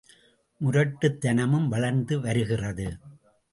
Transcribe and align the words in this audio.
முரட்டுதனமும் 0.61 1.67
வளர்ந்து 1.67 2.19
வருகிறது. 2.19 2.97